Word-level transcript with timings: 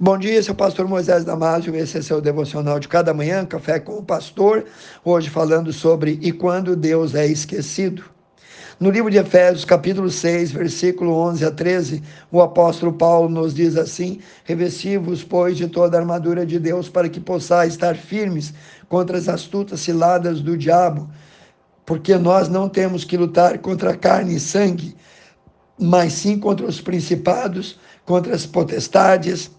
Bom 0.00 0.16
dia, 0.16 0.40
o 0.48 0.54
pastor 0.54 0.88
Moisés 0.88 1.22
Damásio, 1.22 1.76
esse 1.76 1.98
é 1.98 2.02
seu 2.02 2.18
devocional 2.18 2.80
de 2.80 2.88
cada 2.88 3.12
manhã, 3.12 3.44
Café 3.44 3.78
com 3.78 3.98
o 3.98 4.02
Pastor, 4.02 4.64
hoje 5.04 5.28
falando 5.28 5.70
sobre 5.70 6.18
E 6.22 6.32
quando 6.32 6.74
Deus 6.74 7.14
é 7.14 7.26
esquecido. 7.26 8.02
No 8.80 8.90
livro 8.90 9.10
de 9.10 9.18
Efésios, 9.18 9.66
capítulo 9.66 10.08
6, 10.08 10.50
versículo 10.50 11.12
11 11.12 11.44
a 11.44 11.50
13, 11.50 12.02
o 12.30 12.40
apóstolo 12.40 12.94
Paulo 12.94 13.28
nos 13.28 13.52
diz 13.52 13.76
assim: 13.76 14.18
Revesti-vos, 14.44 15.22
pois, 15.22 15.58
de 15.58 15.68
toda 15.68 15.98
a 15.98 16.00
armadura 16.00 16.46
de 16.46 16.58
Deus, 16.58 16.88
para 16.88 17.10
que 17.10 17.20
possais 17.20 17.74
estar 17.74 17.94
firmes 17.94 18.54
contra 18.88 19.18
as 19.18 19.28
astutas 19.28 19.80
ciladas 19.80 20.40
do 20.40 20.56
diabo, 20.56 21.10
porque 21.84 22.16
nós 22.16 22.48
não 22.48 22.66
temos 22.66 23.04
que 23.04 23.18
lutar 23.18 23.58
contra 23.58 23.94
carne 23.94 24.36
e 24.36 24.40
sangue, 24.40 24.96
mas 25.78 26.14
sim 26.14 26.38
contra 26.38 26.64
os 26.64 26.80
principados, 26.80 27.78
contra 28.06 28.34
as 28.34 28.46
potestades, 28.46 29.50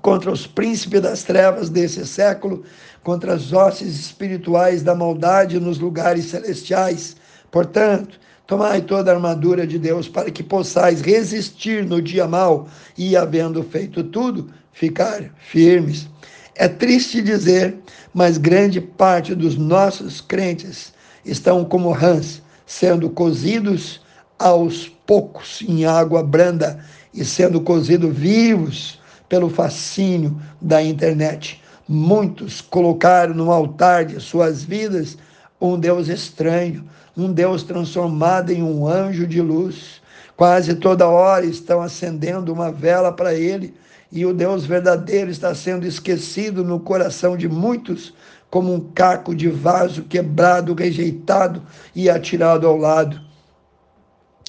contra 0.00 0.30
os 0.30 0.46
príncipes 0.46 1.00
das 1.00 1.22
trevas 1.22 1.68
desse 1.68 2.06
século, 2.06 2.64
contra 3.02 3.34
as 3.34 3.52
hostes 3.52 3.98
espirituais 3.98 4.82
da 4.82 4.94
maldade 4.94 5.60
nos 5.60 5.78
lugares 5.78 6.26
celestiais. 6.26 7.16
Portanto, 7.50 8.18
tomai 8.46 8.80
toda 8.82 9.10
a 9.10 9.14
armadura 9.14 9.66
de 9.66 9.78
Deus 9.78 10.08
para 10.08 10.30
que 10.30 10.42
possais 10.42 11.00
resistir 11.00 11.84
no 11.84 12.00
dia 12.02 12.26
mau 12.26 12.68
e, 12.96 13.16
havendo 13.16 13.62
feito 13.62 14.02
tudo, 14.04 14.50
ficar 14.72 15.22
firmes. 15.38 16.08
É 16.54 16.68
triste 16.68 17.20
dizer, 17.20 17.76
mas 18.12 18.38
grande 18.38 18.80
parte 18.80 19.34
dos 19.34 19.56
nossos 19.56 20.20
crentes 20.20 20.92
estão 21.24 21.64
como 21.64 21.90
rãs, 21.90 22.42
sendo 22.66 23.10
cozidos 23.10 24.00
aos 24.38 24.88
poucos 25.06 25.62
em 25.66 25.84
água 25.84 26.22
branda 26.22 26.84
e 27.12 27.24
sendo 27.24 27.60
cozidos 27.60 28.14
vivos 28.14 28.98
pelo 29.34 29.50
fascínio 29.50 30.40
da 30.60 30.80
internet. 30.80 31.60
Muitos 31.88 32.60
colocaram 32.60 33.34
no 33.34 33.50
altar 33.50 34.04
de 34.04 34.20
suas 34.20 34.62
vidas 34.62 35.18
um 35.60 35.76
Deus 35.76 36.06
estranho, 36.06 36.84
um 37.16 37.32
Deus 37.32 37.64
transformado 37.64 38.52
em 38.52 38.62
um 38.62 38.86
anjo 38.86 39.26
de 39.26 39.42
luz. 39.42 40.00
Quase 40.36 40.76
toda 40.76 41.08
hora 41.08 41.44
estão 41.44 41.82
acendendo 41.82 42.52
uma 42.52 42.70
vela 42.70 43.10
para 43.10 43.34
ele 43.34 43.74
e 44.12 44.24
o 44.24 44.32
Deus 44.32 44.64
verdadeiro 44.64 45.32
está 45.32 45.52
sendo 45.52 45.84
esquecido 45.84 46.62
no 46.62 46.78
coração 46.78 47.36
de 47.36 47.48
muitos 47.48 48.14
como 48.48 48.72
um 48.72 48.78
caco 48.78 49.34
de 49.34 49.48
vaso 49.48 50.04
quebrado, 50.04 50.74
rejeitado 50.74 51.60
e 51.92 52.08
atirado 52.08 52.68
ao 52.68 52.76
lado. 52.76 53.20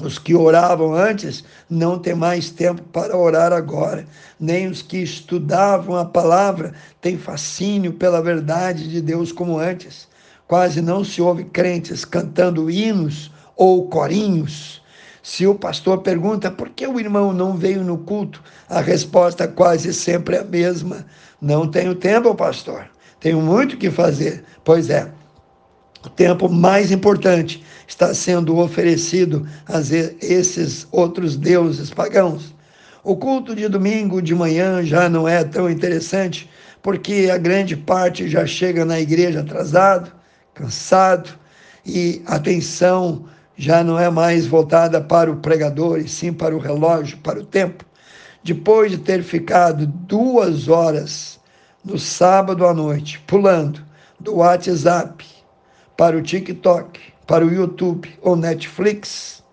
Os 0.00 0.16
que 0.16 0.34
oravam 0.34 0.94
antes 0.94 1.42
não 1.68 1.98
têm 1.98 2.14
mais 2.14 2.50
tempo 2.50 2.82
para 2.92 3.16
orar 3.16 3.52
agora, 3.52 4.06
nem 4.38 4.68
os 4.68 4.80
que 4.80 4.98
estudavam 4.98 5.96
a 5.96 6.04
palavra 6.04 6.72
têm 7.00 7.18
fascínio 7.18 7.92
pela 7.92 8.22
verdade 8.22 8.88
de 8.88 9.00
Deus 9.00 9.32
como 9.32 9.58
antes. 9.58 10.06
Quase 10.46 10.80
não 10.80 11.02
se 11.02 11.20
ouve 11.20 11.44
crentes 11.44 12.04
cantando 12.04 12.70
hinos 12.70 13.30
ou 13.56 13.88
corinhos. 13.88 14.80
Se 15.20 15.46
o 15.46 15.54
pastor 15.54 15.98
pergunta 15.98 16.48
por 16.48 16.70
que 16.70 16.86
o 16.86 17.00
irmão 17.00 17.32
não 17.32 17.56
veio 17.56 17.82
no 17.82 17.98
culto, 17.98 18.42
a 18.68 18.80
resposta 18.80 19.48
quase 19.48 19.92
sempre 19.92 20.36
é 20.36 20.40
a 20.40 20.44
mesma: 20.44 21.04
não 21.40 21.68
tenho 21.68 21.94
tempo, 21.96 22.34
pastor. 22.36 22.88
Tenho 23.18 23.40
muito 23.40 23.76
que 23.76 23.90
fazer. 23.90 24.44
Pois 24.64 24.88
é, 24.90 25.10
o 26.04 26.08
tempo 26.08 26.48
mais 26.48 26.92
importante 26.92 27.64
está 27.88 28.12
sendo 28.12 28.58
oferecido 28.58 29.48
a 29.66 29.80
esses 30.20 30.86
outros 30.92 31.36
deuses 31.36 31.88
pagãos. 31.88 32.54
O 33.02 33.16
culto 33.16 33.56
de 33.56 33.66
domingo 33.66 34.20
de 34.20 34.34
manhã 34.34 34.84
já 34.84 35.08
não 35.08 35.26
é 35.26 35.42
tão 35.42 35.70
interessante, 35.70 36.48
porque 36.82 37.30
a 37.32 37.38
grande 37.38 37.74
parte 37.74 38.28
já 38.28 38.46
chega 38.46 38.84
na 38.84 39.00
igreja 39.00 39.40
atrasado, 39.40 40.12
cansado, 40.54 41.30
e 41.84 42.22
a 42.26 42.34
atenção 42.34 43.24
já 43.56 43.82
não 43.82 43.98
é 43.98 44.10
mais 44.10 44.46
voltada 44.46 45.00
para 45.00 45.32
o 45.32 45.36
pregador, 45.36 45.98
e 45.98 46.06
sim 46.06 46.30
para 46.32 46.54
o 46.54 46.58
relógio, 46.58 47.16
para 47.18 47.40
o 47.40 47.44
tempo. 47.44 47.84
Depois 48.44 48.90
de 48.90 48.98
ter 48.98 49.22
ficado 49.22 49.86
duas 49.86 50.68
horas 50.68 51.40
no 51.82 51.98
sábado 51.98 52.66
à 52.66 52.74
noite, 52.74 53.18
pulando 53.26 53.82
do 54.20 54.36
WhatsApp 54.36 55.24
para 55.96 56.16
o 56.16 56.22
TikTok, 56.22 57.00
para 57.28 57.44
o 57.44 57.52
YouTube 57.52 58.08
ou 58.22 58.34
Netflix, 58.34 59.44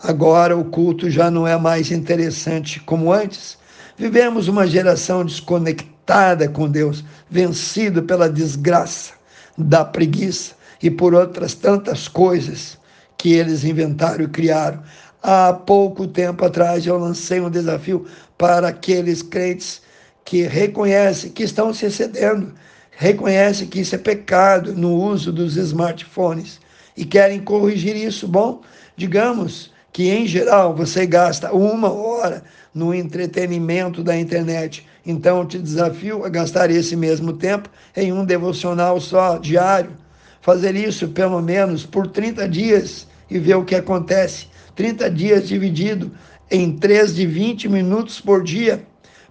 agora 0.00 0.56
o 0.56 0.64
culto 0.64 1.10
já 1.10 1.28
não 1.28 1.44
é 1.44 1.58
mais 1.58 1.90
interessante 1.90 2.78
como 2.78 3.12
antes. 3.12 3.58
Vivemos 3.96 4.46
uma 4.46 4.64
geração 4.64 5.24
desconectada 5.24 6.48
com 6.48 6.70
Deus, 6.70 7.04
vencido 7.28 8.04
pela 8.04 8.30
desgraça 8.30 9.12
da 9.58 9.84
preguiça 9.84 10.54
e 10.80 10.88
por 10.88 11.14
outras 11.14 11.54
tantas 11.54 12.06
coisas 12.06 12.78
que 13.18 13.32
eles 13.32 13.64
inventaram 13.64 14.24
e 14.24 14.28
criaram. 14.28 14.80
Há 15.20 15.52
pouco 15.52 16.06
tempo 16.06 16.44
atrás 16.44 16.86
eu 16.86 16.96
lancei 16.96 17.40
um 17.40 17.50
desafio 17.50 18.06
para 18.38 18.68
aqueles 18.68 19.20
crentes 19.20 19.82
que 20.24 20.42
reconhecem 20.42 21.32
que 21.32 21.42
estão 21.42 21.74
se 21.74 21.86
excedendo, 21.86 22.54
reconhecem 22.92 23.66
que 23.66 23.80
isso 23.80 23.96
é 23.96 23.98
pecado 23.98 24.74
no 24.74 24.94
uso 24.94 25.32
dos 25.32 25.56
smartphones 25.56 26.62
e 26.96 27.04
querem 27.04 27.40
corrigir 27.40 27.96
isso. 27.96 28.26
Bom, 28.28 28.62
digamos 28.96 29.72
que 29.92 30.10
em 30.10 30.26
geral 30.26 30.74
você 30.74 31.06
gasta 31.06 31.52
uma 31.52 31.92
hora 31.92 32.44
no 32.74 32.94
entretenimento 32.94 34.02
da 34.02 34.16
internet. 34.16 34.86
Então 35.06 35.38
eu 35.38 35.46
te 35.46 35.58
desafio 35.58 36.24
a 36.24 36.28
gastar 36.28 36.70
esse 36.70 36.96
mesmo 36.96 37.32
tempo 37.32 37.68
em 37.96 38.12
um 38.12 38.24
devocional 38.24 39.00
só 39.00 39.38
diário. 39.38 39.96
Fazer 40.40 40.74
isso 40.74 41.08
pelo 41.08 41.40
menos 41.40 41.86
por 41.86 42.06
30 42.06 42.48
dias 42.48 43.06
e 43.30 43.38
ver 43.38 43.54
o 43.54 43.64
que 43.64 43.74
acontece. 43.74 44.48
30 44.74 45.10
dias 45.10 45.48
dividido 45.48 46.10
em 46.50 46.76
3 46.76 47.14
de 47.14 47.26
20 47.26 47.68
minutos 47.68 48.20
por 48.20 48.42
dia 48.42 48.84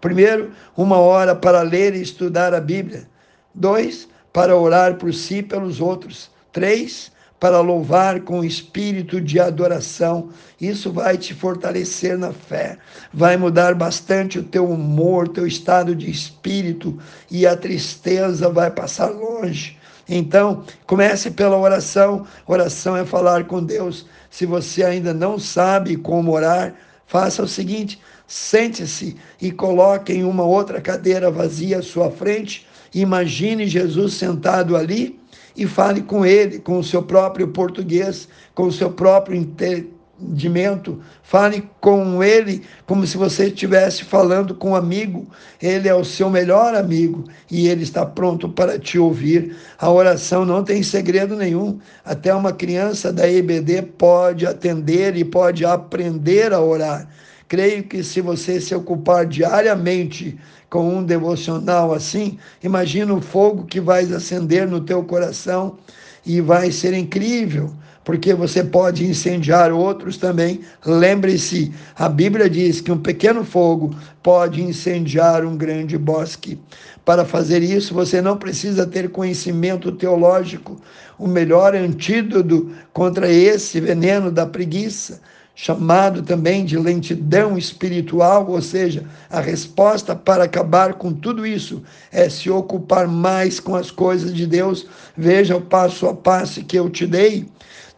Primeiro, 0.00 0.52
uma 0.74 0.96
hora 0.96 1.36
para 1.36 1.60
ler 1.60 1.94
e 1.94 2.00
estudar 2.00 2.54
a 2.54 2.60
Bíblia. 2.60 3.06
Dois, 3.54 4.08
para 4.32 4.56
orar 4.56 4.94
por 4.94 5.12
si 5.12 5.36
e 5.36 5.42
pelos 5.42 5.78
outros. 5.80 6.30
Três, 6.52 7.12
para 7.40 7.60
louvar 7.60 8.20
com 8.20 8.44
espírito 8.44 9.18
de 9.18 9.40
adoração. 9.40 10.28
Isso 10.60 10.92
vai 10.92 11.16
te 11.16 11.32
fortalecer 11.32 12.18
na 12.18 12.32
fé, 12.32 12.76
vai 13.12 13.38
mudar 13.38 13.74
bastante 13.74 14.38
o 14.38 14.42
teu 14.42 14.68
humor, 14.68 15.26
teu 15.26 15.46
estado 15.46 15.96
de 15.96 16.10
espírito 16.10 16.98
e 17.30 17.46
a 17.46 17.56
tristeza 17.56 18.50
vai 18.50 18.70
passar 18.70 19.08
longe. 19.08 19.78
Então, 20.06 20.64
comece 20.86 21.30
pela 21.30 21.56
oração. 21.56 22.26
Oração 22.46 22.96
é 22.96 23.04
falar 23.06 23.44
com 23.44 23.64
Deus. 23.64 24.06
Se 24.28 24.44
você 24.44 24.82
ainda 24.82 25.14
não 25.14 25.38
sabe 25.38 25.96
como 25.96 26.32
orar, 26.32 26.74
faça 27.06 27.42
o 27.42 27.48
seguinte: 27.48 28.00
Sente-se 28.26 29.16
e 29.40 29.50
coloque 29.50 30.12
em 30.12 30.24
uma 30.24 30.44
outra 30.44 30.80
cadeira 30.80 31.30
vazia 31.30 31.78
à 31.78 31.82
sua 31.82 32.10
frente. 32.10 32.66
Imagine 32.92 33.68
Jesus 33.68 34.14
sentado 34.14 34.76
ali 34.76 35.19
e 35.60 35.66
fale 35.66 36.00
com 36.00 36.24
ele, 36.24 36.58
com 36.58 36.78
o 36.78 36.82
seu 36.82 37.02
próprio 37.02 37.48
português, 37.48 38.26
com 38.54 38.62
o 38.62 38.72
seu 38.72 38.90
próprio 38.90 39.36
entendimento. 39.36 40.98
Fale 41.22 41.68
com 41.82 42.24
ele 42.24 42.62
como 42.86 43.06
se 43.06 43.18
você 43.18 43.48
estivesse 43.48 44.04
falando 44.04 44.54
com 44.54 44.70
um 44.70 44.74
amigo. 44.74 45.28
Ele 45.60 45.86
é 45.86 45.94
o 45.94 46.02
seu 46.02 46.30
melhor 46.30 46.74
amigo 46.74 47.24
e 47.50 47.68
ele 47.68 47.82
está 47.82 48.06
pronto 48.06 48.48
para 48.48 48.78
te 48.78 48.98
ouvir. 48.98 49.54
A 49.78 49.90
oração 49.90 50.46
não 50.46 50.64
tem 50.64 50.82
segredo 50.82 51.36
nenhum. 51.36 51.78
Até 52.02 52.34
uma 52.34 52.54
criança 52.54 53.12
da 53.12 53.30
EBD 53.30 53.82
pode 53.82 54.46
atender 54.46 55.14
e 55.14 55.24
pode 55.26 55.66
aprender 55.66 56.54
a 56.54 56.60
orar. 56.62 57.06
Creio 57.50 57.82
que 57.82 58.04
se 58.04 58.20
você 58.20 58.60
se 58.60 58.72
ocupar 58.76 59.26
diariamente 59.26 60.38
com 60.70 60.98
um 60.98 61.02
devocional 61.02 61.92
assim, 61.92 62.38
imagina 62.62 63.12
o 63.12 63.20
fogo 63.20 63.64
que 63.64 63.80
vai 63.80 64.04
acender 64.04 64.68
no 64.68 64.80
teu 64.80 65.02
coração 65.02 65.76
e 66.24 66.40
vai 66.40 66.70
ser 66.70 66.94
incrível, 66.94 67.74
porque 68.04 68.32
você 68.34 68.62
pode 68.62 69.04
incendiar 69.04 69.72
outros 69.72 70.16
também. 70.16 70.60
Lembre-se, 70.86 71.72
a 71.96 72.08
Bíblia 72.08 72.48
diz 72.48 72.80
que 72.80 72.92
um 72.92 72.98
pequeno 72.98 73.44
fogo 73.44 73.96
pode 74.22 74.62
incendiar 74.62 75.44
um 75.44 75.56
grande 75.56 75.98
bosque. 75.98 76.56
Para 77.04 77.24
fazer 77.24 77.64
isso, 77.64 77.92
você 77.92 78.22
não 78.22 78.36
precisa 78.36 78.86
ter 78.86 79.10
conhecimento 79.10 79.90
teológico. 79.90 80.80
O 81.18 81.26
melhor 81.26 81.74
antídoto 81.74 82.70
contra 82.92 83.28
esse 83.28 83.80
veneno 83.80 84.30
da 84.30 84.46
preguiça 84.46 85.20
chamado 85.62 86.22
também 86.22 86.64
de 86.64 86.78
lentidão 86.78 87.58
espiritual, 87.58 88.48
ou 88.48 88.62
seja, 88.62 89.04
a 89.28 89.42
resposta 89.42 90.16
para 90.16 90.44
acabar 90.44 90.94
com 90.94 91.12
tudo 91.12 91.46
isso 91.46 91.82
é 92.10 92.30
se 92.30 92.48
ocupar 92.48 93.06
mais 93.06 93.60
com 93.60 93.76
as 93.76 93.90
coisas 93.90 94.32
de 94.32 94.46
Deus. 94.46 94.86
Veja 95.14 95.54
o 95.54 95.60
passo 95.60 96.06
a 96.06 96.14
passo 96.14 96.64
que 96.64 96.78
eu 96.78 96.88
te 96.88 97.06
dei. 97.06 97.46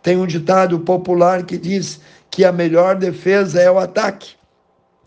Tem 0.03 0.17
um 0.17 0.27
ditado 0.27 0.81
popular 0.81 1.45
que 1.45 1.57
diz 1.57 2.01
que 2.33 2.45
a 2.45 2.51
melhor 2.51 2.97
defesa 2.97 3.61
é 3.61 3.71
o 3.71 3.79
ataque. 3.79 4.31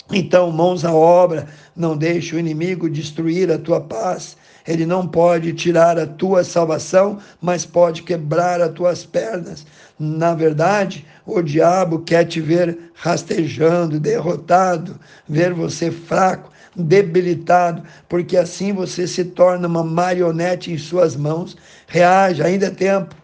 Então, 0.10 0.50
mãos 0.50 0.86
à 0.86 0.94
obra, 0.94 1.50
não 1.76 1.98
deixe 1.98 2.38
o 2.38 2.40
inimigo 2.40 2.90
destruir 2.90 3.52
a 3.52 3.58
tua 3.58 3.82
paz. 3.82 4.38
Ele 4.68 4.86
não 4.86 5.08
pode 5.08 5.54
tirar 5.54 5.98
a 6.00 6.08
tua 6.08 6.44
salvação, 6.44 7.20
mas 7.42 7.66
pode 7.66 8.04
quebrar 8.04 8.62
as 8.62 8.72
tuas 8.72 9.06
pernas. 9.06 9.66
Na 10.00 10.34
verdade, 10.34 11.06
o 11.26 11.42
diabo 11.42 12.00
quer 12.00 12.26
te 12.26 12.42
ver 12.42 12.78
rastejando, 12.96 14.00
derrotado, 14.00 15.00
ver 15.28 15.54
você 15.54 15.92
fraco, 15.92 16.52
debilitado, 16.76 17.84
porque 18.10 18.36
assim 18.36 18.74
você 18.74 19.08
se 19.08 19.24
torna 19.24 19.68
uma 19.68 19.84
marionete 19.84 20.72
em 20.72 20.78
suas 20.78 21.16
mãos. 21.16 21.56
Reage, 21.88 22.42
ainda 22.42 22.66
é 22.66 22.72
tempo. 22.72 23.16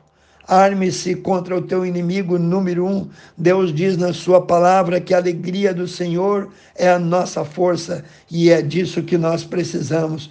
Arme-se 0.47 1.15
contra 1.15 1.55
o 1.55 1.61
teu 1.61 1.85
inimigo 1.85 2.37
número 2.37 2.85
um. 2.85 3.09
Deus 3.37 3.73
diz 3.73 3.95
na 3.95 4.11
sua 4.11 4.41
palavra 4.41 4.99
que 4.99 5.13
a 5.13 5.17
alegria 5.17 5.73
do 5.73 5.87
Senhor 5.87 6.49
é 6.75 6.89
a 6.89 6.99
nossa 6.99 7.45
força 7.45 8.03
e 8.29 8.49
é 8.49 8.61
disso 8.61 9.03
que 9.03 9.17
nós 9.17 9.43
precisamos. 9.43 10.29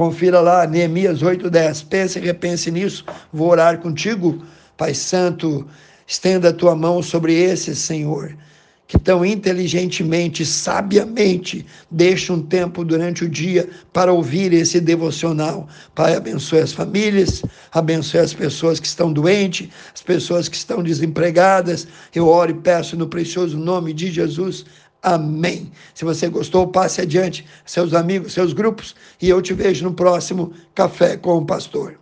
Confira 0.00 0.40
lá, 0.40 0.66
Neemias 0.66 1.22
8,10. 1.22 1.84
Pense 1.86 2.18
e 2.18 2.22
repense 2.22 2.70
nisso. 2.70 3.04
Vou 3.30 3.50
orar 3.50 3.76
contigo. 3.80 4.42
Pai 4.74 4.94
Santo, 4.94 5.68
estenda 6.06 6.48
a 6.48 6.52
tua 6.54 6.74
mão 6.74 7.02
sobre 7.02 7.34
esse, 7.34 7.76
Senhor 7.76 8.34
que 8.90 8.98
tão 8.98 9.24
inteligentemente, 9.24 10.44
sabiamente, 10.44 11.64
deixa 11.88 12.32
um 12.32 12.42
tempo 12.42 12.84
durante 12.84 13.24
o 13.24 13.28
dia 13.28 13.70
para 13.92 14.12
ouvir 14.12 14.52
esse 14.52 14.80
devocional. 14.80 15.68
Pai, 15.94 16.16
abençoe 16.16 16.58
as 16.58 16.72
famílias, 16.72 17.40
abençoe 17.70 18.18
as 18.18 18.34
pessoas 18.34 18.80
que 18.80 18.88
estão 18.88 19.12
doentes, 19.12 19.68
as 19.94 20.02
pessoas 20.02 20.48
que 20.48 20.56
estão 20.56 20.82
desempregadas. 20.82 21.86
Eu 22.12 22.26
oro 22.26 22.50
e 22.50 22.54
peço 22.54 22.96
no 22.96 23.06
precioso 23.06 23.56
nome 23.56 23.92
de 23.92 24.10
Jesus. 24.10 24.66
Amém. 25.02 25.70
Se 25.94 26.04
você 26.04 26.28
gostou, 26.28 26.68
passe 26.68 27.00
adiante, 27.00 27.46
seus 27.64 27.94
amigos, 27.94 28.32
seus 28.32 28.52
grupos, 28.52 28.94
e 29.20 29.28
eu 29.28 29.40
te 29.40 29.54
vejo 29.54 29.84
no 29.84 29.94
próximo 29.94 30.52
Café 30.74 31.16
com 31.16 31.38
o 31.38 31.46
Pastor. 31.46 31.98